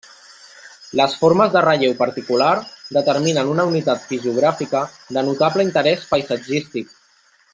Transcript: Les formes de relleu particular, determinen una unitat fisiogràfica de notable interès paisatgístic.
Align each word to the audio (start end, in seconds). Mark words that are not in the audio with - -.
Les 0.99 1.17
formes 1.23 1.51
de 1.55 1.61
relleu 1.65 1.91
particular, 1.99 2.49
determinen 2.97 3.51
una 3.57 3.67
unitat 3.73 4.09
fisiogràfica 4.13 4.83
de 5.19 5.25
notable 5.29 5.69
interès 5.69 6.11
paisatgístic. 6.15 6.99